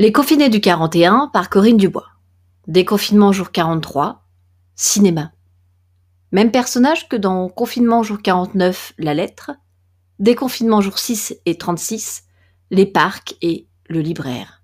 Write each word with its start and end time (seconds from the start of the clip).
Les 0.00 0.12
confinés 0.12 0.48
du 0.48 0.60
41 0.60 1.28
par 1.32 1.50
Corinne 1.50 1.76
Dubois. 1.76 2.06
Déconfinement 2.68 3.32
jour 3.32 3.50
43. 3.50 4.28
Cinéma. 4.76 5.32
Même 6.30 6.52
personnage 6.52 7.08
que 7.08 7.16
dans 7.16 7.48
Confinement 7.48 8.04
jour 8.04 8.22
49, 8.22 8.92
la 8.98 9.12
lettre. 9.12 9.50
Déconfinement 10.20 10.80
jour 10.80 11.00
6 11.00 11.40
et 11.46 11.58
36, 11.58 12.22
les 12.70 12.86
parcs 12.86 13.34
et 13.42 13.66
le 13.88 14.00
libraire. 14.00 14.62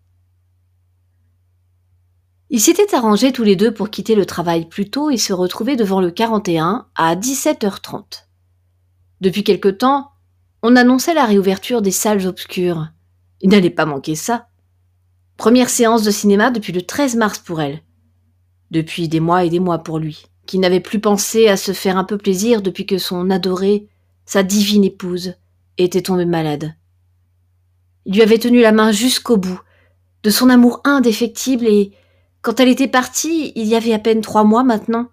Ils 2.49 2.61
s'étaient 2.61 2.95
arrangés 2.95 3.33
tous 3.33 3.43
les 3.43 3.57
deux 3.57 3.75
pour 3.75 3.91
quitter 3.91 4.15
le 4.15 4.27
travail 4.27 4.69
plus 4.69 4.89
tôt 4.89 5.11
et 5.11 5.17
se 5.17 5.33
retrouver 5.33 5.75
devant 5.75 6.01
le 6.01 6.13
41 6.13 6.87
à 6.95 7.17
17h30. 7.17 8.29
Depuis 9.21 9.43
quelque 9.43 9.67
temps, 9.67 10.13
on 10.63 10.77
annonçait 10.77 11.13
la 11.13 11.25
réouverture 11.25 11.83
des 11.83 11.91
salles 11.91 12.25
obscures. 12.29 12.87
Il 13.41 13.51
n'allait 13.51 13.71
pas 13.71 13.85
manquer 13.85 14.15
ça. 14.15 14.47
Première 15.37 15.69
séance 15.69 16.05
de 16.05 16.11
cinéma 16.11 16.51
depuis 16.51 16.73
le 16.73 16.83
13 16.83 17.17
mars 17.17 17.39
pour 17.39 17.61
elle. 17.61 17.83
Depuis 18.71 19.09
des 19.09 19.21
mois 19.21 19.45
et 19.45 19.51
des 19.51 19.59
mois 19.59 19.79
pour 19.79 19.99
lui, 19.99 20.27
qui 20.47 20.59
n'avait 20.59 20.81
plus 20.81 21.01
pensé 21.01 21.49
à 21.49 21.57
se 21.57 21.73
faire 21.73 21.99
un 21.99 22.05
peu 22.05 22.19
plaisir 22.19 22.63
depuis 22.63 22.87
que 22.87 22.99
son 22.99 23.31
adorée, 23.31 23.89
sa 24.27 24.43
divine 24.43 24.85
épouse, 24.85 25.35
était 25.77 26.03
tombée 26.03 26.25
malade. 26.25 26.75
Il 28.07 28.15
lui 28.15 28.23
avait 28.23 28.39
tenu 28.39 28.61
la 28.61 28.73
main 28.73 28.93
jusqu'au 28.93 29.37
bout, 29.37 29.61
de 30.23 30.31
son 30.31 30.49
amour 30.51 30.81
indéfectible 30.85 31.67
et, 31.67 31.93
quand 32.41 32.61
elle 32.61 32.69
était 32.69 32.89
partie, 32.89 33.53
il 33.57 33.67
y 33.67 33.75
avait 33.75 33.93
à 33.93 33.99
peine 33.99 34.21
trois 34.21 34.45
mois 34.45 34.65
maintenant, 34.65 35.09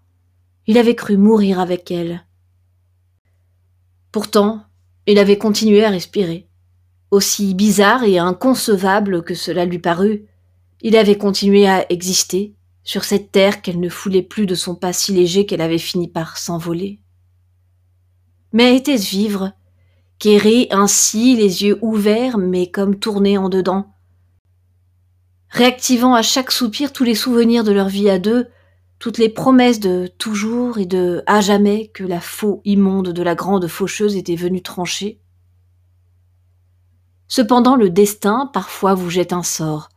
il 0.68 0.78
avait 0.78 0.96
cru 0.96 1.18
mourir 1.18 1.59
avec 1.59 1.90
elle. 1.90 2.26
Pourtant, 4.12 4.64
il 5.08 5.18
avait 5.18 5.38
continué 5.38 5.84
à 5.84 5.90
respirer. 5.90 6.48
Aussi 7.12 7.54
bizarre 7.54 8.06
et 8.06 8.17
inconcevable 8.17 9.23
que 9.23 9.36
cela 9.36 9.66
lui 9.66 9.80
parut, 9.80 10.26
il 10.81 10.95
avait 10.95 11.18
continué 11.18 11.68
à 11.68 11.86
exister 11.92 12.56
sur 12.84 13.03
cette 13.03 13.31
terre 13.31 13.62
qu'elle 13.62 13.80
ne 13.80 13.90
foulait 13.90 14.22
plus 14.23 14.45
de 14.45 14.56
son 14.56 14.76
pas 14.76 14.94
si 14.94 15.14
léger 15.14 15.45
qu'elle 15.45 15.62
avait 15.62 15.78
fini 15.78 16.08
par 16.08 16.38
s'envoler. 16.38 17.00
Mais 18.53 18.76
était-ce 18.76 19.09
vivre, 19.09 19.53
qu'errer 20.20 20.68
ainsi, 20.72 21.36
les 21.36 21.64
yeux 21.64 21.78
ouverts 21.81 22.38
mais 22.38 22.72
comme 22.72 22.98
tournés 22.98 23.38
en 23.38 23.50
dedans, 23.50 23.94
réactivant 25.50 26.14
à 26.14 26.22
chaque 26.22 26.52
soupir 26.52 26.94
tous 26.94 27.03
les 27.03 27.16
souvenirs 27.16 27.64
de 27.64 27.72
leur 27.72 27.90
vie 27.90 28.09
à 28.09 28.20
deux, 28.20 28.48
toutes 29.00 29.18
les 29.18 29.30
promesses 29.30 29.80
de 29.80 30.08
toujours 30.18 30.78
et 30.78 30.86
de 30.86 31.23
à 31.28 31.42
jamais 31.42 31.88
que 31.88 32.03
la 32.03 32.22
faux 32.22 32.62
immonde 32.66 33.09
de 33.09 33.23
la 33.23 33.36
grande 33.36 33.68
faucheuse 33.68 34.16
était 34.16 34.36
venue 34.36 34.62
trancher? 34.62 35.21
Cependant, 37.32 37.78
le 37.78 37.90
destin 37.90 38.50
parfois 38.52 38.94
vous 38.94 39.10
jette 39.10 39.32
un 39.32 39.42
sort, 39.42 39.88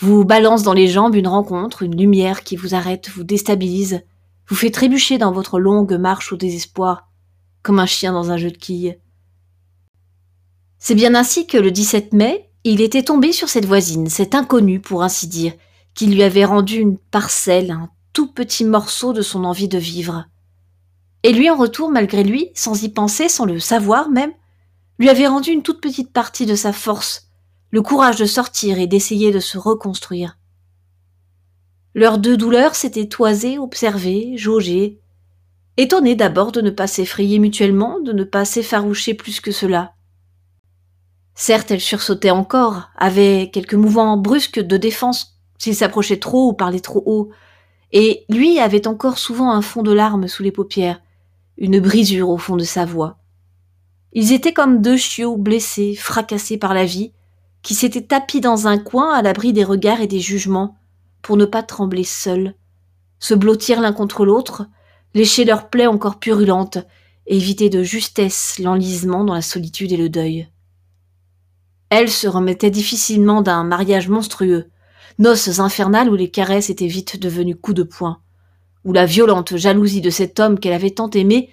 vous 0.00 0.24
balance 0.24 0.64
dans 0.64 0.72
les 0.72 0.88
jambes 0.88 1.14
une 1.14 1.28
rencontre, 1.28 1.84
une 1.84 1.96
lumière 1.96 2.42
qui 2.42 2.56
vous 2.56 2.74
arrête, 2.74 3.08
vous 3.08 3.22
déstabilise, 3.22 4.02
vous 4.48 4.56
fait 4.56 4.72
trébucher 4.72 5.16
dans 5.16 5.30
votre 5.30 5.60
longue 5.60 5.92
marche 5.92 6.32
au 6.32 6.36
désespoir, 6.36 7.08
comme 7.62 7.78
un 7.78 7.86
chien 7.86 8.12
dans 8.12 8.32
un 8.32 8.36
jeu 8.36 8.50
de 8.50 8.56
quilles. 8.56 8.98
C'est 10.80 10.96
bien 10.96 11.14
ainsi 11.14 11.46
que 11.46 11.56
le 11.56 11.70
17 11.70 12.14
mai, 12.14 12.50
il 12.64 12.80
était 12.80 13.04
tombé 13.04 13.30
sur 13.30 13.48
cette 13.48 13.64
voisine, 13.64 14.08
cette 14.08 14.34
inconnue 14.34 14.80
pour 14.80 15.04
ainsi 15.04 15.28
dire, 15.28 15.52
qui 15.94 16.08
lui 16.08 16.24
avait 16.24 16.44
rendu 16.44 16.78
une 16.78 16.98
parcelle, 16.98 17.70
un 17.70 17.90
tout 18.12 18.32
petit 18.32 18.64
morceau 18.64 19.12
de 19.12 19.22
son 19.22 19.44
envie 19.44 19.68
de 19.68 19.78
vivre. 19.78 20.24
Et 21.22 21.32
lui 21.32 21.48
en 21.48 21.56
retour, 21.56 21.92
malgré 21.92 22.24
lui, 22.24 22.50
sans 22.56 22.82
y 22.82 22.88
penser, 22.88 23.28
sans 23.28 23.44
le 23.44 23.60
savoir 23.60 24.10
même, 24.10 24.32
lui 25.02 25.10
avait 25.10 25.26
rendu 25.26 25.50
une 25.50 25.64
toute 25.64 25.80
petite 25.80 26.12
partie 26.12 26.46
de 26.46 26.54
sa 26.54 26.72
force, 26.72 27.26
le 27.72 27.82
courage 27.82 28.20
de 28.20 28.24
sortir 28.24 28.78
et 28.78 28.86
d'essayer 28.86 29.32
de 29.32 29.40
se 29.40 29.58
reconstruire. 29.58 30.38
Leurs 31.96 32.18
deux 32.18 32.36
douleurs 32.36 32.76
s'étaient 32.76 33.08
toisées, 33.08 33.58
observées, 33.58 34.36
jaugées, 34.36 35.00
étonnés 35.76 36.14
d'abord 36.14 36.52
de 36.52 36.60
ne 36.60 36.70
pas 36.70 36.86
s'effrayer 36.86 37.40
mutuellement, 37.40 37.98
de 37.98 38.12
ne 38.12 38.22
pas 38.22 38.44
s'effaroucher 38.44 39.14
plus 39.14 39.40
que 39.40 39.50
cela. 39.50 39.94
Certes, 41.34 41.72
elle 41.72 41.80
sursautait 41.80 42.30
encore, 42.30 42.88
avait 42.96 43.50
quelques 43.52 43.74
mouvements 43.74 44.16
brusques 44.16 44.60
de 44.60 44.76
défense 44.76 45.36
s'il 45.58 45.74
s'approchait 45.74 46.20
trop 46.20 46.50
ou 46.50 46.52
parlait 46.52 46.78
trop 46.78 47.02
haut, 47.06 47.30
et 47.90 48.24
lui 48.28 48.60
avait 48.60 48.86
encore 48.86 49.18
souvent 49.18 49.50
un 49.50 49.62
fond 49.62 49.82
de 49.82 49.92
larmes 49.92 50.28
sous 50.28 50.44
les 50.44 50.52
paupières, 50.52 51.02
une 51.58 51.80
brisure 51.80 52.28
au 52.28 52.38
fond 52.38 52.54
de 52.54 52.62
sa 52.62 52.84
voix. 52.84 53.18
Ils 54.14 54.32
étaient 54.32 54.52
comme 54.52 54.82
deux 54.82 54.96
chiots 54.96 55.36
blessés, 55.36 55.94
fracassés 55.94 56.58
par 56.58 56.74
la 56.74 56.84
vie, 56.84 57.12
qui 57.62 57.74
s'étaient 57.74 58.02
tapis 58.02 58.40
dans 58.40 58.66
un 58.66 58.76
coin 58.76 59.14
à 59.14 59.22
l'abri 59.22 59.52
des 59.52 59.64
regards 59.64 60.00
et 60.00 60.06
des 60.06 60.20
jugements, 60.20 60.76
pour 61.22 61.36
ne 61.36 61.44
pas 61.44 61.62
trembler 61.62 62.04
seuls, 62.04 62.54
se 63.20 63.34
blottir 63.34 63.80
l'un 63.80 63.92
contre 63.92 64.24
l'autre, 64.24 64.66
lécher 65.14 65.44
leurs 65.44 65.70
plaies 65.70 65.86
encore 65.86 66.18
purulentes, 66.18 66.78
et 67.26 67.36
éviter 67.36 67.70
de 67.70 67.82
justesse 67.82 68.58
l'enlisement 68.58 69.24
dans 69.24 69.34
la 69.34 69.42
solitude 69.42 69.92
et 69.92 69.96
le 69.96 70.08
deuil. 70.08 70.48
Elle 71.88 72.10
se 72.10 72.26
remettait 72.26 72.70
difficilement 72.70 73.42
d'un 73.42 73.64
mariage 73.64 74.08
monstrueux, 74.08 74.70
noces 75.18 75.60
infernales 75.60 76.10
où 76.10 76.16
les 76.16 76.30
caresses 76.30 76.70
étaient 76.70 76.86
vite 76.86 77.20
devenues 77.20 77.54
coups 77.54 77.76
de 77.76 77.82
poing, 77.84 78.18
où 78.84 78.92
la 78.92 79.06
violente 79.06 79.56
jalousie 79.56 80.00
de 80.00 80.10
cet 80.10 80.40
homme 80.40 80.58
qu'elle 80.58 80.72
avait 80.72 80.90
tant 80.90 81.10
aimé 81.10 81.50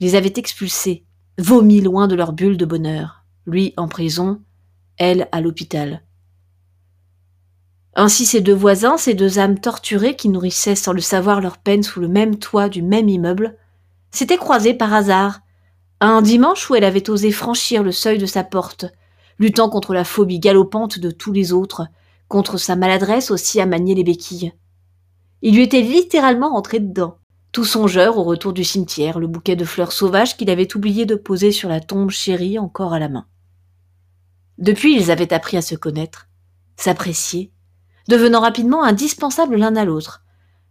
les 0.00 0.16
avait 0.16 0.32
expulsés, 0.36 1.04
vomis 1.42 1.80
loin 1.80 2.06
de 2.06 2.14
leur 2.14 2.32
bulle 2.32 2.56
de 2.56 2.64
bonheur, 2.64 3.24
lui 3.46 3.74
en 3.76 3.88
prison, 3.88 4.40
elle 4.96 5.28
à 5.32 5.40
l'hôpital. 5.40 6.04
Ainsi 7.94 8.24
ces 8.24 8.40
deux 8.40 8.54
voisins, 8.54 8.96
ces 8.96 9.14
deux 9.14 9.40
âmes 9.40 9.58
torturées 9.58 10.14
qui 10.14 10.28
nourrissaient 10.28 10.76
sans 10.76 10.92
le 10.92 11.00
savoir 11.00 11.40
leur 11.40 11.58
peine 11.58 11.82
sous 11.82 12.00
le 12.00 12.06
même 12.06 12.38
toit 12.38 12.68
du 12.68 12.80
même 12.80 13.08
immeuble, 13.08 13.56
s'étaient 14.12 14.36
croisés 14.36 14.72
par 14.72 14.94
hasard, 14.94 15.40
un 16.00 16.22
dimanche 16.22 16.70
où 16.70 16.76
elle 16.76 16.84
avait 16.84 17.10
osé 17.10 17.32
franchir 17.32 17.82
le 17.82 17.92
seuil 17.92 18.18
de 18.18 18.26
sa 18.26 18.44
porte, 18.44 18.86
luttant 19.40 19.68
contre 19.68 19.94
la 19.94 20.04
phobie 20.04 20.38
galopante 20.38 21.00
de 21.00 21.10
tous 21.10 21.32
les 21.32 21.52
autres, 21.52 21.88
contre 22.28 22.56
sa 22.56 22.76
maladresse 22.76 23.32
aussi 23.32 23.60
à 23.60 23.66
manier 23.66 23.96
les 23.96 24.04
béquilles. 24.04 24.52
Il 25.42 25.56
lui 25.56 25.62
était 25.62 25.82
littéralement 25.82 26.50
rentré 26.50 26.78
dedans 26.78 27.18
tout 27.52 27.64
songeur 27.64 28.16
au 28.16 28.22
retour 28.22 28.54
du 28.54 28.64
cimetière, 28.64 29.18
le 29.18 29.26
bouquet 29.26 29.56
de 29.56 29.66
fleurs 29.66 29.92
sauvages 29.92 30.36
qu'il 30.36 30.48
avait 30.48 30.74
oublié 30.74 31.04
de 31.04 31.14
poser 31.14 31.52
sur 31.52 31.68
la 31.68 31.80
tombe 31.80 32.10
chérie 32.10 32.58
encore 32.58 32.94
à 32.94 32.98
la 32.98 33.10
main. 33.10 33.26
Depuis, 34.56 34.96
ils 34.96 35.10
avaient 35.10 35.34
appris 35.34 35.58
à 35.58 35.62
se 35.62 35.74
connaître, 35.74 36.28
s'apprécier, 36.76 37.52
devenant 38.08 38.40
rapidement 38.40 38.82
indispensables 38.82 39.56
l'un 39.56 39.76
à 39.76 39.84
l'autre, 39.84 40.22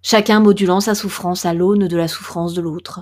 chacun 0.01 0.39
modulant 0.39 0.81
sa 0.81 0.95
souffrance 0.95 1.45
à 1.45 1.53
l'aune 1.53 1.87
de 1.87 1.97
la 1.97 2.07
souffrance 2.07 2.55
de 2.55 2.61
l'autre. 2.61 3.01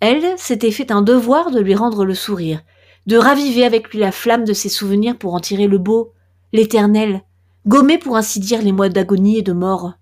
Elle 0.00 0.38
s'était 0.38 0.70
fait 0.70 0.90
un 0.90 1.02
devoir 1.02 1.50
de 1.50 1.60
lui 1.60 1.74
rendre 1.74 2.04
le 2.06 2.14
sourire, 2.14 2.62
de 3.06 3.18
raviver 3.18 3.64
avec 3.64 3.90
lui 3.90 3.98
la 3.98 4.12
flamme 4.12 4.44
de 4.44 4.52
ses 4.52 4.68
souvenirs 4.68 5.18
pour 5.18 5.34
en 5.34 5.40
tirer 5.40 5.66
le 5.66 5.78
beau, 5.78 6.12
l'éternel, 6.52 7.22
gommer 7.66 7.98
pour 7.98 8.16
ainsi 8.16 8.40
dire 8.40 8.62
les 8.62 8.72
mois 8.72 8.88
d'agonie 8.88 9.38
et 9.38 9.42
de 9.42 9.52
mort. 9.52 9.94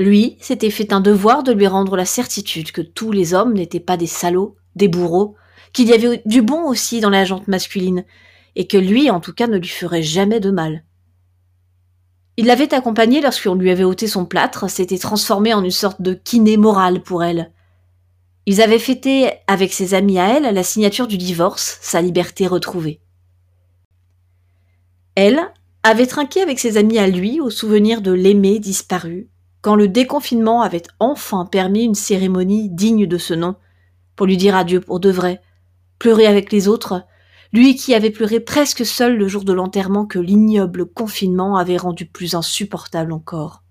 Lui 0.00 0.38
s'était 0.40 0.70
fait 0.70 0.94
un 0.94 1.02
devoir 1.02 1.42
de 1.42 1.52
lui 1.52 1.66
rendre 1.66 1.94
la 1.94 2.06
certitude 2.06 2.72
que 2.72 2.80
tous 2.80 3.12
les 3.12 3.34
hommes 3.34 3.52
n'étaient 3.52 3.80
pas 3.80 3.98
des 3.98 4.06
salauds, 4.06 4.56
des 4.74 4.88
bourreaux, 4.88 5.36
qu'il 5.74 5.88
y 5.88 5.92
avait 5.92 6.22
du 6.24 6.40
bon 6.40 6.64
aussi 6.66 7.00
dans 7.00 7.10
la 7.10 7.26
jante 7.26 7.48
masculine, 7.48 8.06
et 8.56 8.66
que 8.66 8.78
lui, 8.78 9.10
en 9.10 9.20
tout 9.20 9.34
cas, 9.34 9.46
ne 9.46 9.58
lui 9.58 9.68
ferait 9.68 10.02
jamais 10.02 10.40
de 10.40 10.50
mal. 10.50 10.84
Il 12.38 12.46
l'avait 12.46 12.72
accompagnée 12.72 13.20
lorsqu'on 13.20 13.54
lui 13.54 13.70
avait 13.70 13.84
ôté 13.84 14.06
son 14.06 14.24
plâtre, 14.24 14.70
s'était 14.70 14.96
transformé 14.96 15.52
en 15.52 15.62
une 15.62 15.70
sorte 15.70 16.00
de 16.00 16.14
kiné 16.14 16.56
moral 16.56 17.02
pour 17.02 17.22
elle. 17.22 17.52
Ils 18.46 18.62
avaient 18.62 18.78
fêté 18.78 19.30
avec 19.48 19.70
ses 19.70 19.92
amis 19.92 20.18
à 20.18 20.34
elle 20.34 20.54
la 20.54 20.62
signature 20.62 21.08
du 21.08 21.18
divorce, 21.18 21.78
sa 21.82 22.00
liberté 22.00 22.46
retrouvée. 22.46 23.02
Elle 25.14 25.40
avait 25.82 26.06
trinqué 26.06 26.40
avec 26.40 26.58
ses 26.58 26.78
amis 26.78 26.98
à 26.98 27.06
lui 27.06 27.38
au 27.38 27.50
souvenir 27.50 28.00
de 28.00 28.12
l'aimé 28.12 28.60
disparu, 28.60 29.28
quand 29.62 29.74
le 29.74 29.88
déconfinement 29.88 30.62
avait 30.62 30.82
enfin 30.98 31.44
permis 31.46 31.84
une 31.84 31.94
cérémonie 31.94 32.70
digne 32.70 33.06
de 33.06 33.18
ce 33.18 33.34
nom, 33.34 33.56
pour 34.16 34.26
lui 34.26 34.36
dire 34.36 34.56
adieu 34.56 34.80
pour 34.80 35.00
de 35.00 35.10
vrai, 35.10 35.42
pleurer 35.98 36.26
avec 36.26 36.50
les 36.52 36.68
autres, 36.68 37.04
lui 37.52 37.74
qui 37.74 37.94
avait 37.94 38.10
pleuré 38.10 38.40
presque 38.40 38.86
seul 38.86 39.16
le 39.16 39.28
jour 39.28 39.44
de 39.44 39.52
l'enterrement 39.52 40.06
que 40.06 40.18
l'ignoble 40.18 40.86
confinement 40.86 41.56
avait 41.56 41.76
rendu 41.76 42.06
plus 42.06 42.34
insupportable 42.34 43.12
encore. 43.12 43.62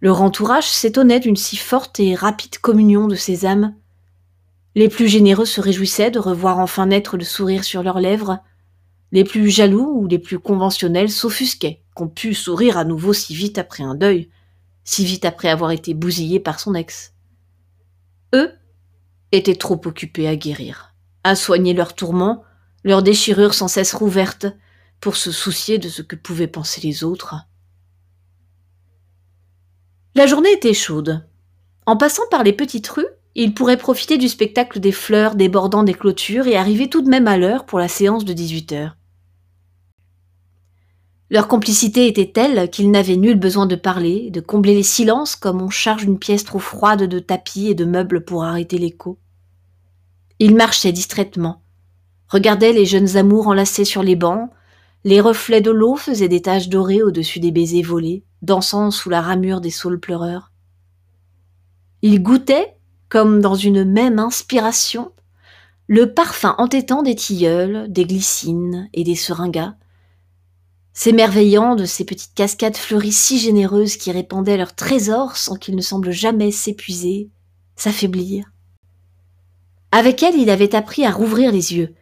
Leur 0.00 0.22
entourage 0.22 0.68
s'étonnait 0.68 1.18
d'une 1.18 1.36
si 1.36 1.56
forte 1.56 1.98
et 1.98 2.14
rapide 2.14 2.58
communion 2.58 3.08
de 3.08 3.16
ces 3.16 3.46
âmes. 3.46 3.74
Les 4.76 4.88
plus 4.88 5.08
généreux 5.08 5.46
se 5.46 5.60
réjouissaient 5.60 6.12
de 6.12 6.20
revoir 6.20 6.58
enfin 6.58 6.86
naître 6.86 7.16
le 7.16 7.24
sourire 7.24 7.64
sur 7.64 7.82
leurs 7.82 7.98
lèvres, 7.98 8.38
les 9.12 9.24
plus 9.24 9.50
jaloux 9.50 10.00
ou 10.00 10.06
les 10.06 10.18
plus 10.18 10.38
conventionnels 10.38 11.10
s'offusquaient 11.10 11.82
qu'on 11.94 12.08
pût 12.08 12.34
sourire 12.34 12.78
à 12.78 12.84
nouveau 12.84 13.12
si 13.12 13.34
vite 13.34 13.58
après 13.58 13.82
un 13.82 13.94
deuil, 13.94 14.30
si 14.84 15.04
vite 15.04 15.24
après 15.24 15.48
avoir 15.48 15.70
été 15.70 15.94
bousillé 15.94 16.40
par 16.40 16.60
son 16.60 16.74
ex. 16.74 17.14
Eux 18.34 18.52
étaient 19.32 19.56
trop 19.56 19.80
occupés 19.84 20.28
à 20.28 20.36
guérir, 20.36 20.94
à 21.24 21.34
soigner 21.34 21.74
leurs 21.74 21.94
tourments, 21.94 22.44
leurs 22.84 23.02
déchirures 23.02 23.54
sans 23.54 23.68
cesse 23.68 23.94
rouvertes, 23.94 24.46
pour 25.00 25.16
se 25.16 25.30
soucier 25.30 25.78
de 25.78 25.88
ce 25.88 26.02
que 26.02 26.16
pouvaient 26.16 26.46
penser 26.46 26.80
les 26.80 27.04
autres. 27.04 27.36
La 30.14 30.26
journée 30.26 30.52
était 30.52 30.74
chaude. 30.74 31.26
En 31.86 31.96
passant 31.96 32.26
par 32.30 32.42
les 32.42 32.52
petites 32.52 32.88
rues, 32.88 33.06
il 33.34 33.54
pourrait 33.54 33.76
profiter 33.76 34.18
du 34.18 34.28
spectacle 34.28 34.80
des 34.80 34.92
fleurs 34.92 35.36
débordant 35.36 35.84
des 35.84 35.94
clôtures 35.94 36.48
et 36.48 36.56
arriver 36.56 36.90
tout 36.90 37.02
de 37.02 37.08
même 37.08 37.28
à 37.28 37.36
l'heure 37.36 37.66
pour 37.66 37.78
la 37.78 37.88
séance 37.88 38.24
de 38.24 38.32
18 38.32 38.72
heures. 38.72 38.97
Leur 41.30 41.46
complicité 41.46 42.06
était 42.06 42.32
telle 42.32 42.70
qu'ils 42.70 42.90
n'avaient 42.90 43.16
nul 43.16 43.38
besoin 43.38 43.66
de 43.66 43.76
parler, 43.76 44.30
de 44.30 44.40
combler 44.40 44.74
les 44.74 44.82
silences 44.82 45.36
comme 45.36 45.60
on 45.60 45.68
charge 45.68 46.04
une 46.04 46.18
pièce 46.18 46.44
trop 46.44 46.58
froide 46.58 47.02
de 47.02 47.18
tapis 47.18 47.68
et 47.68 47.74
de 47.74 47.84
meubles 47.84 48.24
pour 48.24 48.44
arrêter 48.44 48.78
l'écho. 48.78 49.18
Ils 50.38 50.54
marchaient 50.54 50.92
distraitement, 50.92 51.60
regardaient 52.28 52.72
les 52.72 52.86
jeunes 52.86 53.16
amours 53.16 53.48
enlacés 53.48 53.84
sur 53.84 54.02
les 54.02 54.16
bancs, 54.16 54.50
les 55.04 55.20
reflets 55.20 55.60
de 55.60 55.70
l'eau 55.70 55.96
faisaient 55.96 56.28
des 56.28 56.42
taches 56.42 56.68
dorées 56.68 57.02
au-dessus 57.02 57.40
des 57.40 57.50
baisers 57.50 57.82
volés, 57.82 58.24
dansant 58.40 58.90
sous 58.90 59.10
la 59.10 59.20
ramure 59.20 59.60
des 59.60 59.70
saules 59.70 60.00
pleureurs. 60.00 60.50
Ils 62.00 62.22
goûtaient, 62.22 62.76
comme 63.08 63.40
dans 63.40 63.54
une 63.54 63.84
même 63.84 64.18
inspiration, 64.18 65.12
le 65.88 66.14
parfum 66.14 66.54
entêtant 66.58 67.02
des 67.02 67.14
tilleuls, 67.14 67.86
des 67.90 68.04
glycines 68.04 68.88
et 68.92 69.04
des 69.04 69.14
seringas, 69.14 69.74
s'émerveillant 70.98 71.76
de 71.76 71.84
ces 71.84 72.04
petites 72.04 72.34
cascades 72.34 72.76
fleuries 72.76 73.12
si 73.12 73.38
généreuses 73.38 73.96
qui 73.96 74.10
répandaient 74.10 74.56
leurs 74.56 74.74
trésors 74.74 75.36
sans 75.36 75.54
qu'ils 75.54 75.76
ne 75.76 75.80
semblent 75.80 76.10
jamais 76.10 76.50
s'épuiser, 76.50 77.30
s'affaiblir. 77.76 78.50
Avec 79.92 80.24
elle, 80.24 80.34
il 80.34 80.50
avait 80.50 80.74
appris 80.74 81.04
à 81.04 81.12
rouvrir 81.12 81.52
les 81.52 81.72
yeux, 81.72 81.94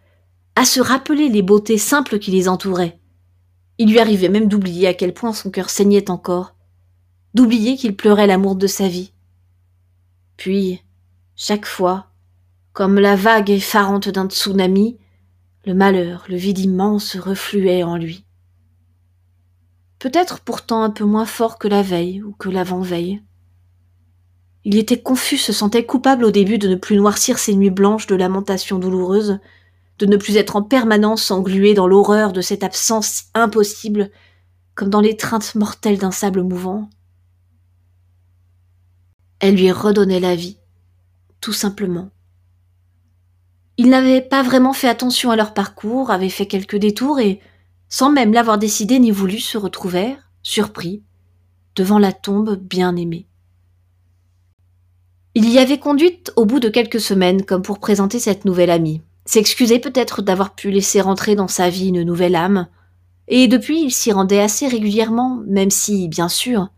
à 0.54 0.64
se 0.64 0.80
rappeler 0.80 1.28
les 1.28 1.42
beautés 1.42 1.76
simples 1.76 2.18
qui 2.18 2.30
les 2.30 2.48
entouraient. 2.48 2.98
Il 3.76 3.90
lui 3.90 3.98
arrivait 3.98 4.30
même 4.30 4.48
d'oublier 4.48 4.86
à 4.86 4.94
quel 4.94 5.12
point 5.12 5.34
son 5.34 5.50
cœur 5.50 5.68
saignait 5.68 6.10
encore, 6.10 6.54
d'oublier 7.34 7.76
qu'il 7.76 7.96
pleurait 7.96 8.26
l'amour 8.26 8.56
de 8.56 8.66
sa 8.66 8.88
vie. 8.88 9.12
Puis, 10.38 10.82
chaque 11.34 11.66
fois, 11.66 12.06
comme 12.72 12.98
la 12.98 13.14
vague 13.14 13.50
effarante 13.50 14.08
d'un 14.08 14.26
tsunami, 14.26 14.96
le 15.66 15.74
malheur, 15.74 16.24
le 16.30 16.36
vide 16.36 16.60
immense 16.60 17.14
refluait 17.14 17.82
en 17.82 17.98
lui 17.98 18.25
peut-être 19.98 20.40
pourtant 20.40 20.82
un 20.82 20.90
peu 20.90 21.04
moins 21.04 21.26
fort 21.26 21.58
que 21.58 21.68
la 21.68 21.82
veille 21.82 22.22
ou 22.22 22.32
que 22.32 22.48
l'avant-veille. 22.48 23.22
Il 24.64 24.76
était 24.78 25.00
confus, 25.00 25.38
se 25.38 25.52
sentait 25.52 25.86
coupable 25.86 26.24
au 26.24 26.30
début 26.30 26.58
de 26.58 26.68
ne 26.68 26.74
plus 26.74 26.96
noircir 26.96 27.38
ses 27.38 27.54
nuits 27.54 27.70
blanches 27.70 28.06
de 28.06 28.16
lamentations 28.16 28.78
douloureuses, 28.78 29.38
de 29.98 30.06
ne 30.06 30.16
plus 30.16 30.36
être 30.36 30.56
en 30.56 30.62
permanence 30.62 31.30
englué 31.30 31.72
dans 31.72 31.86
l'horreur 31.86 32.32
de 32.32 32.40
cette 32.40 32.64
absence 32.64 33.26
impossible, 33.34 34.10
comme 34.74 34.90
dans 34.90 35.00
l'étreinte 35.00 35.54
mortelle 35.54 35.98
d'un 35.98 36.10
sable 36.10 36.42
mouvant. 36.42 36.90
Elle 39.38 39.54
lui 39.54 39.70
redonnait 39.70 40.20
la 40.20 40.34
vie, 40.34 40.58
tout 41.40 41.52
simplement. 41.52 42.10
Il 43.78 43.90
n'avait 43.90 44.22
pas 44.22 44.42
vraiment 44.42 44.72
fait 44.72 44.88
attention 44.88 45.30
à 45.30 45.36
leur 45.36 45.54
parcours, 45.54 46.10
avait 46.10 46.30
fait 46.30 46.46
quelques 46.46 46.76
détours 46.76 47.20
et, 47.20 47.40
sans 47.88 48.10
même 48.10 48.32
l'avoir 48.32 48.58
décidé 48.58 48.98
ni 48.98 49.10
voulu, 49.10 49.38
se 49.38 49.58
retrouvèrent, 49.58 50.30
surpris, 50.42 51.02
devant 51.74 51.98
la 51.98 52.12
tombe 52.12 52.56
bien-aimée. 52.56 53.26
Il 55.34 55.50
y 55.50 55.58
avait 55.58 55.78
conduite 55.78 56.32
au 56.36 56.46
bout 56.46 56.60
de 56.60 56.70
quelques 56.70 57.00
semaines 57.00 57.44
comme 57.44 57.62
pour 57.62 57.78
présenter 57.78 58.18
cette 58.18 58.44
nouvelle 58.44 58.70
amie, 58.70 59.02
s'excuser 59.26 59.78
peut-être 59.78 60.22
d'avoir 60.22 60.54
pu 60.54 60.70
laisser 60.70 61.00
rentrer 61.00 61.34
dans 61.34 61.48
sa 61.48 61.68
vie 61.68 61.88
une 61.88 62.02
nouvelle 62.02 62.36
âme, 62.36 62.68
et 63.28 63.48
depuis 63.48 63.82
il 63.82 63.90
s'y 63.90 64.12
rendait 64.12 64.40
assez 64.40 64.66
régulièrement, 64.66 65.42
même 65.46 65.70
si, 65.70 66.08
bien 66.08 66.28
sûr, 66.28 66.68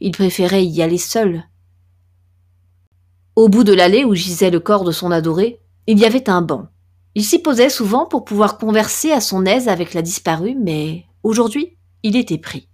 il 0.00 0.12
préférait 0.12 0.64
y 0.64 0.82
aller 0.82 0.98
seul. 0.98 1.44
Au 3.36 3.48
bout 3.48 3.62
de 3.62 3.72
l'allée 3.72 4.04
où 4.04 4.14
gisait 4.14 4.50
le 4.50 4.58
corps 4.58 4.84
de 4.84 4.90
son 4.90 5.12
adoré, 5.12 5.60
il 5.86 5.98
y 5.98 6.04
avait 6.04 6.28
un 6.28 6.42
banc, 6.42 6.68
il 7.18 7.24
s'y 7.24 7.40
posait 7.40 7.68
souvent 7.68 8.06
pour 8.06 8.24
pouvoir 8.24 8.58
converser 8.58 9.10
à 9.10 9.20
son 9.20 9.44
aise 9.44 9.66
avec 9.66 9.92
la 9.92 10.02
disparue, 10.02 10.54
mais 10.54 11.04
aujourd'hui, 11.24 11.76
il 12.04 12.14
était 12.14 12.38
pris. 12.38 12.68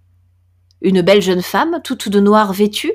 Une 0.83 1.01
belle 1.01 1.23
jeune 1.23 1.41
femme, 1.41 1.81
toute 1.83 2.09
de 2.09 2.19
noir 2.19 2.53
vêtue, 2.53 2.91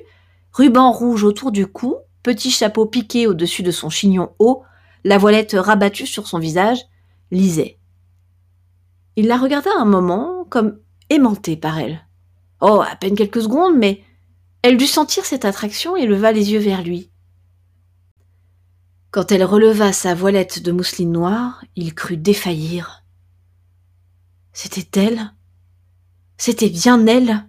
ruban 0.53 0.93
rouge 0.93 1.25
autour 1.25 1.51
du 1.51 1.67
cou, 1.67 1.97
petit 2.23 2.53
chapeau 2.53 2.87
piqué 2.87 3.27
au-dessus 3.27 3.65
de 3.65 3.73
son 3.73 3.91
chignon 3.91 4.31
haut, 4.39 4.63
la 5.03 5.19
voilette 5.19 5.57
rabattue 5.59 6.07
sur 6.07 6.29
son 6.29 6.39
visage, 6.39 6.85
lisait. 7.33 7.81
Il 9.17 9.27
la 9.27 9.37
regarda 9.37 9.71
un 9.77 9.87
moment, 9.87 10.47
comme 10.51 10.79
aimanté 11.09 11.57
par 11.57 11.81
elle. 11.81 12.07
Oh, 12.61 12.81
à 12.81 12.95
peine 12.95 13.17
quelques 13.17 13.43
secondes, 13.43 13.77
mais 13.77 14.05
elle 14.63 14.77
dut 14.77 14.87
sentir 14.87 15.25
cette 15.25 15.45
attraction 15.45 15.97
et 15.97 16.07
leva 16.07 16.31
les 16.31 16.53
yeux 16.53 16.61
vers 16.61 16.85
lui. 16.85 17.11
Quand 19.11 19.33
elle 19.33 19.43
releva 19.43 19.93
sa 19.93 20.15
voilette 20.15 20.63
de 20.63 20.71
mousseline 20.71 21.11
noire, 21.11 21.65
il 21.75 21.95
crut 21.95 22.21
défaillir. 22.21 23.05
C'était 24.53 25.01
elle? 25.01 25.33
C'était 26.37 26.69
bien 26.69 27.05
elle? 27.07 27.45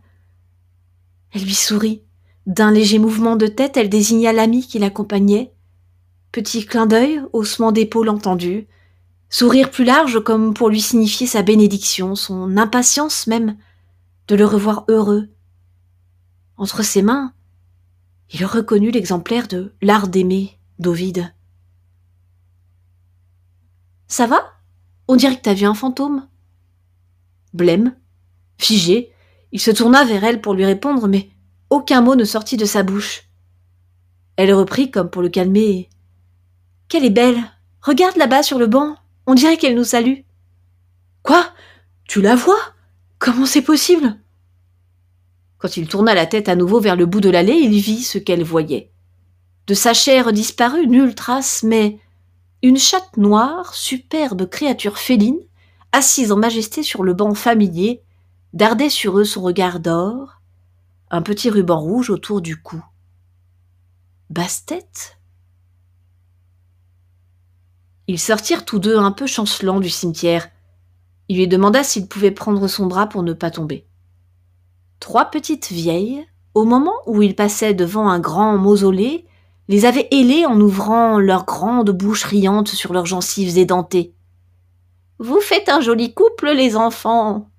Elle 1.32 1.44
lui 1.44 1.54
sourit. 1.54 2.02
D'un 2.48 2.72
léger 2.72 2.98
mouvement 2.98 3.36
de 3.36 3.46
tête, 3.46 3.78
elle 3.78 3.90
désigna 3.90 4.34
l'ami 4.34 4.66
qui 4.66 4.80
l'accompagnait. 4.80 5.54
Petit 6.32 6.66
clin 6.66 6.88
d'œil, 6.88 7.22
haussement 7.32 7.72
d'épaule 7.72 8.10
entendu, 8.10 8.68
sourire 9.30 9.70
plus 9.70 9.84
large 9.84 10.24
comme 10.24 10.56
pour 10.56 10.70
lui 10.70 10.82
signifier 10.82 11.28
sa 11.28 11.44
bénédiction, 11.44 12.16
son 12.16 12.58
impatience 12.58 13.28
même 13.28 13.56
de 14.28 14.36
le 14.36 14.46
revoir 14.46 14.86
heureux. 14.88 15.30
Entre 16.58 16.84
ses 16.84 17.04
mains, 17.04 17.34
il 18.34 18.46
reconnut 18.46 18.92
l'exemplaire 18.92 19.48
de 19.48 19.74
L'art 19.82 20.08
d'aimer 20.08 20.58
d'Ovide. 20.80 21.32
Ça 24.12 24.28
va? 24.28 24.44
On 25.08 25.16
dirait 25.16 25.38
que 25.38 25.42
t'as 25.42 25.54
vu 25.54 25.66
un 25.66 25.74
fantôme. 25.74 26.28
Blême, 27.54 27.96
figé, 28.58 29.14
il 29.54 29.62
se 29.62 29.72
tourna 29.72 30.04
vers 30.04 30.26
elle 30.26 30.42
pour 30.42 30.54
lui 30.54 30.66
répondre, 30.66 31.08
mais 31.08 31.30
aucun 31.70 32.02
mot 32.02 32.16
ne 32.16 32.26
sortit 32.26 32.58
de 32.58 32.66
sa 32.66 32.84
bouche. 32.84 33.30
Elle 34.36 34.54
reprit 34.54 34.92
comme 34.92 35.10
pour 35.10 35.22
le 35.22 35.30
calmer. 35.30 35.90
Qu'elle 36.90 37.06
est 37.06 37.10
belle. 37.10 37.42
Regarde 37.82 38.18
là-bas 38.18 38.44
sur 38.44 38.60
le 38.60 38.68
banc. 38.68 38.98
On 39.28 39.34
dirait 39.34 39.56
qu'elle 39.56 39.76
nous 39.76 39.86
salue. 39.86 40.24
Quoi? 41.24 41.48
Tu 42.04 42.22
la 42.22 42.36
vois? 42.36 42.60
Comment 43.18 43.46
c'est 43.46 43.62
possible? 43.62 44.18
Quand 45.58 45.78
il 45.78 45.88
tourna 45.88 46.14
la 46.14 46.26
tête 46.26 46.50
à 46.50 46.58
nouveau 46.58 46.82
vers 46.82 46.98
le 46.98 47.06
bout 47.06 47.22
de 47.22 47.30
l'allée, 47.30 47.62
il 47.62 47.80
vit 47.80 48.04
ce 48.04 48.18
qu'elle 48.18 48.44
voyait. 48.44 48.92
De 49.68 49.74
sa 49.74 49.94
chair 49.94 50.34
disparue, 50.34 50.88
nulle 50.88 51.16
trace, 51.16 51.64
mais 51.64 51.98
une 52.64 52.78
chatte 52.78 53.18
noire, 53.18 53.74
superbe 53.74 54.48
créature 54.48 54.98
féline, 54.98 55.40
assise 55.92 56.32
en 56.32 56.38
majesté 56.38 56.84
sur 56.84 57.04
le 57.04 57.14
banc 57.14 57.34
familier, 57.34 58.04
dardait 58.54 58.90
sur 58.90 59.18
eux 59.18 59.24
son 59.24 59.42
regard 59.42 59.80
d'or, 59.80 60.42
un 61.10 61.22
petit 61.22 61.50
ruban 61.50 61.80
rouge 61.80 62.10
autour 62.10 62.42
du 62.42 62.62
cou. 62.62 62.84
Basse-tête? 64.30 65.18
Ils 68.08 68.20
sortirent 68.20 68.66
tous 68.66 68.80
deux 68.80 68.98
un 68.98 69.12
peu 69.12 69.28
chancelants 69.28 69.80
du 69.80 69.90
cimetière. 69.90 70.50
Il 71.28 71.38
lui 71.38 71.48
demanda 71.48 71.84
s'il 71.84 72.08
pouvait 72.08 72.32
prendre 72.32 72.68
son 72.68 72.88
bras 72.88 73.08
pour 73.08 73.24
ne 73.24 73.34
pas 73.34 73.52
tomber. 73.52 73.88
Trois 75.00 75.26
petites 75.26 75.72
vieilles, 75.72 76.26
au 76.54 76.66
moment 76.66 76.96
où 77.08 77.22
il 77.22 77.36
passait 77.36 77.74
devant 77.74 78.10
un 78.10 78.20
grand 78.20 78.58
mausolée, 78.58 79.26
les 79.72 79.86
avaient 79.86 80.10
ailés 80.12 80.46
en 80.46 80.60
ouvrant 80.60 81.18
leurs 81.18 81.46
grandes 81.46 81.92
bouches 81.92 82.26
riantes 82.26 82.68
sur 82.68 82.92
leurs 82.92 83.06
gencives 83.06 83.58
édentées. 83.58 84.14
Vous 85.18 85.40
faites 85.40 85.70
un 85.70 85.80
joli 85.80 86.14
couple, 86.14 86.50
les 86.50 86.76
enfants. 86.76 87.50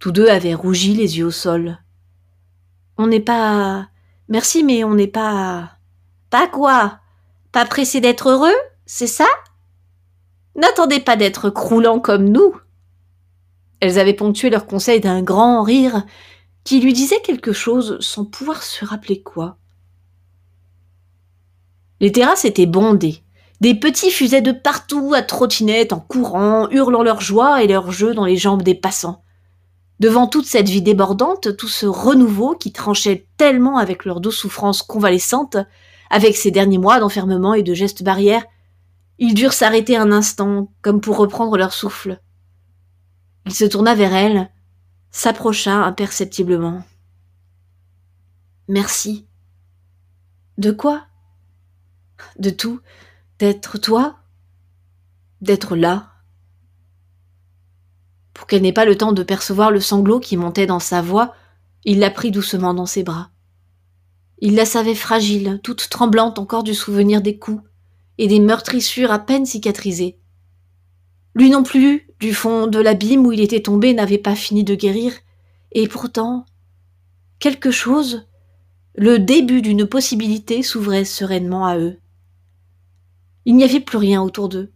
Tous 0.00 0.10
deux 0.10 0.26
avaient 0.26 0.54
rougi 0.54 0.92
les 0.92 1.18
yeux 1.18 1.26
au 1.26 1.30
sol. 1.30 1.78
On 2.98 3.06
n'est 3.06 3.20
pas. 3.20 3.90
Merci, 4.28 4.64
mais 4.64 4.82
on 4.82 4.96
n'est 4.96 5.06
pas. 5.06 5.76
Pas 6.30 6.48
quoi? 6.48 6.98
Pas 7.52 7.64
pressé 7.64 8.00
d'être 8.00 8.30
heureux, 8.30 8.56
c'est 8.84 9.06
ça? 9.06 9.28
N'attendez 10.56 10.98
pas 10.98 11.14
d'être 11.14 11.48
croulants 11.48 12.00
comme 12.00 12.28
nous. 12.28 12.56
Elles 13.78 14.00
avaient 14.00 14.14
ponctué 14.14 14.50
leur 14.50 14.66
conseil 14.66 14.98
d'un 14.98 15.22
grand 15.22 15.62
rire 15.62 16.04
qui 16.64 16.80
lui 16.80 16.92
disait 16.92 17.20
quelque 17.20 17.52
chose 17.52 17.98
sans 18.00 18.24
pouvoir 18.24 18.64
se 18.64 18.84
rappeler 18.84 19.22
quoi. 19.22 19.59
Les 22.00 22.12
terrasses 22.12 22.44
étaient 22.44 22.66
bondées. 22.66 23.22
Des 23.60 23.74
petits 23.74 24.10
fusaient 24.10 24.40
de 24.40 24.52
partout 24.52 25.12
à 25.14 25.22
trottinette, 25.22 25.92
en 25.92 26.00
courant, 26.00 26.68
hurlant 26.70 27.02
leur 27.02 27.20
joie 27.20 27.62
et 27.62 27.66
leur 27.66 27.92
jeu 27.92 28.14
dans 28.14 28.24
les 28.24 28.38
jambes 28.38 28.62
des 28.62 28.74
passants. 28.74 29.22
Devant 29.98 30.26
toute 30.26 30.46
cette 30.46 30.70
vie 30.70 30.80
débordante, 30.80 31.56
tout 31.58 31.68
ce 31.68 31.84
renouveau 31.84 32.54
qui 32.54 32.72
tranchait 32.72 33.28
tellement 33.36 33.76
avec 33.76 34.06
leurs 34.06 34.20
douces 34.20 34.38
souffrances 34.38 34.82
convalescentes, 34.82 35.58
avec 36.08 36.36
ces 36.36 36.50
derniers 36.50 36.78
mois 36.78 37.00
d'enfermement 37.00 37.52
et 37.52 37.62
de 37.62 37.74
gestes 37.74 38.02
barrières, 38.02 38.46
ils 39.18 39.34
durent 39.34 39.52
s'arrêter 39.52 39.98
un 39.98 40.10
instant, 40.10 40.72
comme 40.80 41.02
pour 41.02 41.18
reprendre 41.18 41.58
leur 41.58 41.74
souffle. 41.74 42.18
Il 43.44 43.52
se 43.52 43.66
tourna 43.66 43.94
vers 43.94 44.14
elle, 44.14 44.50
s'approcha 45.10 45.74
imperceptiblement. 45.84 46.82
Merci. 48.68 49.26
De 50.56 50.70
quoi? 50.70 51.04
De 52.38 52.50
tout. 52.50 52.80
D'être 53.38 53.78
toi 53.78 54.16
D'être 55.40 55.76
là 55.76 56.12
Pour 58.34 58.46
qu'elle 58.46 58.62
n'ait 58.62 58.72
pas 58.72 58.84
le 58.84 58.96
temps 58.96 59.12
de 59.12 59.22
percevoir 59.22 59.70
le 59.70 59.80
sanglot 59.80 60.20
qui 60.20 60.36
montait 60.36 60.66
dans 60.66 60.80
sa 60.80 61.02
voix, 61.02 61.34
il 61.84 61.98
la 61.98 62.10
prit 62.10 62.30
doucement 62.30 62.74
dans 62.74 62.86
ses 62.86 63.02
bras. 63.02 63.30
Il 64.38 64.54
la 64.54 64.64
savait 64.64 64.94
fragile, 64.94 65.60
toute 65.62 65.88
tremblante 65.88 66.38
encore 66.38 66.62
du 66.62 66.74
souvenir 66.74 67.20
des 67.22 67.38
coups 67.38 67.62
et 68.18 68.26
des 68.26 68.40
meurtrissures 68.40 69.12
à 69.12 69.18
peine 69.18 69.46
cicatrisées. 69.46 70.18
Lui 71.34 71.50
non 71.50 71.62
plus, 71.62 72.08
du 72.18 72.34
fond 72.34 72.66
de 72.66 72.78
l'abîme 72.78 73.26
où 73.26 73.32
il 73.32 73.40
était 73.40 73.62
tombé, 73.62 73.94
n'avait 73.94 74.18
pas 74.18 74.34
fini 74.34 74.64
de 74.64 74.74
guérir, 74.74 75.14
et 75.72 75.88
pourtant, 75.88 76.44
quelque 77.38 77.70
chose, 77.70 78.26
le 78.94 79.18
début 79.18 79.62
d'une 79.62 79.86
possibilité 79.86 80.62
s'ouvrait 80.62 81.04
sereinement 81.04 81.66
à 81.66 81.78
eux. 81.78 81.98
Il 83.44 83.56
n'y 83.56 83.64
avait 83.64 83.80
plus 83.80 83.98
rien 83.98 84.22
autour 84.22 84.48
d'eux. 84.48 84.70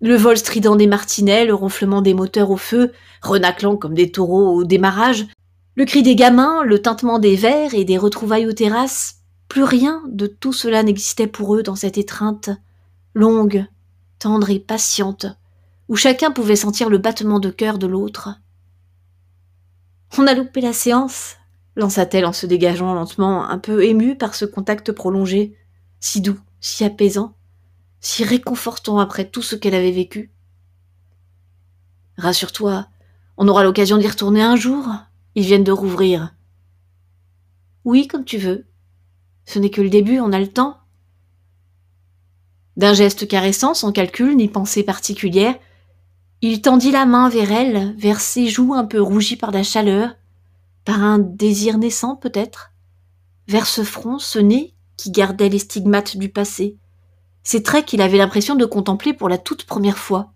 Le 0.00 0.16
vol 0.16 0.36
strident 0.36 0.76
des 0.76 0.86
martinets, 0.86 1.44
le 1.44 1.54
ronflement 1.54 2.02
des 2.02 2.14
moteurs 2.14 2.50
au 2.50 2.56
feu, 2.56 2.92
renaclant 3.22 3.76
comme 3.76 3.94
des 3.94 4.12
taureaux 4.12 4.54
au 4.54 4.64
démarrage, 4.64 5.26
le 5.74 5.84
cri 5.84 6.02
des 6.02 6.16
gamins, 6.16 6.64
le 6.64 6.82
tintement 6.82 7.18
des 7.18 7.36
verres 7.36 7.74
et 7.74 7.84
des 7.84 7.98
retrouvailles 7.98 8.46
aux 8.46 8.52
terrasses, 8.52 9.18
plus 9.48 9.62
rien 9.62 10.02
de 10.08 10.26
tout 10.26 10.52
cela 10.52 10.82
n'existait 10.82 11.26
pour 11.26 11.54
eux 11.54 11.62
dans 11.62 11.76
cette 11.76 11.98
étreinte, 11.98 12.50
longue, 13.14 13.64
tendre 14.18 14.50
et 14.50 14.58
patiente, 14.58 15.26
où 15.88 15.96
chacun 15.96 16.30
pouvait 16.30 16.56
sentir 16.56 16.90
le 16.90 16.98
battement 16.98 17.38
de 17.40 17.50
cœur 17.50 17.78
de 17.78 17.86
l'autre. 17.86 18.30
On 20.18 20.26
a 20.26 20.34
loupé 20.34 20.60
la 20.60 20.72
séance, 20.72 21.36
lança-t-elle 21.76 22.26
en 22.26 22.32
se 22.32 22.46
dégageant 22.46 22.94
lentement, 22.94 23.48
un 23.48 23.58
peu 23.58 23.84
émue 23.84 24.16
par 24.16 24.34
ce 24.34 24.44
contact 24.44 24.92
prolongé, 24.92 25.56
si 26.00 26.20
doux, 26.20 26.40
si 26.60 26.84
apaisant, 26.84 27.34
si 28.00 28.24
réconfortant 28.24 28.98
après 28.98 29.28
tout 29.28 29.42
ce 29.42 29.56
qu'elle 29.56 29.74
avait 29.74 29.90
vécu. 29.90 30.32
Rassure-toi, 32.16 32.88
on 33.36 33.48
aura 33.48 33.62
l'occasion 33.62 33.98
d'y 33.98 34.08
retourner 34.08 34.42
un 34.42 34.56
jour, 34.56 34.88
ils 35.34 35.44
viennent 35.44 35.64
de 35.64 35.72
rouvrir. 35.72 36.34
Oui, 37.84 38.06
comme 38.06 38.24
tu 38.24 38.38
veux. 38.38 38.66
Ce 39.44 39.58
n'est 39.58 39.70
que 39.70 39.80
le 39.80 39.90
début, 39.90 40.20
on 40.20 40.32
a 40.32 40.40
le 40.40 40.48
temps. 40.48 40.78
D'un 42.76 42.94
geste 42.94 43.26
caressant, 43.26 43.74
sans 43.74 43.92
calcul 43.92 44.36
ni 44.36 44.48
pensée 44.48 44.82
particulière, 44.82 45.56
il 46.40 46.62
tendit 46.62 46.92
la 46.92 47.06
main 47.06 47.28
vers 47.28 47.50
elle, 47.50 47.94
vers 47.96 48.20
ses 48.20 48.48
joues 48.48 48.74
un 48.74 48.84
peu 48.84 49.00
rougies 49.00 49.36
par 49.36 49.50
la 49.50 49.62
chaleur, 49.62 50.14
par 50.84 51.02
un 51.02 51.18
désir 51.18 51.78
naissant 51.78 52.14
peut-être, 52.14 52.72
vers 53.48 53.66
ce 53.66 53.82
front, 53.82 54.18
ce 54.18 54.38
nez 54.38 54.74
qui 54.96 55.10
gardait 55.10 55.48
les 55.48 55.58
stigmates 55.58 56.16
du 56.16 56.28
passé, 56.28 56.76
ces 57.42 57.62
traits 57.62 57.86
qu'il 57.86 58.02
avait 58.02 58.18
l'impression 58.18 58.54
de 58.54 58.64
contempler 58.64 59.14
pour 59.14 59.28
la 59.28 59.38
toute 59.38 59.64
première 59.64 59.98
fois 59.98 60.32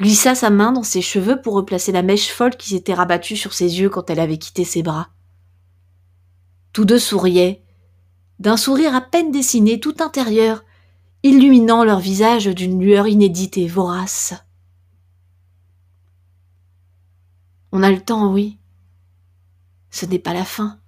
glissa 0.00 0.34
sa 0.34 0.50
main 0.50 0.72
dans 0.72 0.82
ses 0.82 1.02
cheveux 1.02 1.40
pour 1.40 1.54
replacer 1.54 1.92
la 1.92 2.02
mèche 2.02 2.30
folle 2.30 2.56
qui 2.56 2.70
s'était 2.70 2.94
rabattue 2.94 3.36
sur 3.36 3.52
ses 3.52 3.80
yeux 3.80 3.90
quand 3.90 4.10
elle 4.10 4.20
avait 4.20 4.38
quitté 4.38 4.64
ses 4.64 4.82
bras. 4.82 5.08
Tous 6.72 6.84
deux 6.84 6.98
souriaient, 6.98 7.62
d'un 8.38 8.56
sourire 8.56 8.94
à 8.94 9.00
peine 9.00 9.32
dessiné 9.32 9.80
tout 9.80 9.96
intérieur, 9.98 10.64
illuminant 11.24 11.82
leur 11.82 11.98
visage 11.98 12.46
d'une 12.46 12.80
lueur 12.80 13.08
inédite 13.08 13.58
et 13.58 13.66
vorace. 13.66 14.34
On 17.72 17.82
a 17.82 17.90
le 17.90 18.00
temps, 18.00 18.32
oui. 18.32 18.58
Ce 19.90 20.06
n'est 20.06 20.20
pas 20.20 20.32
la 20.32 20.44
fin. 20.44 20.78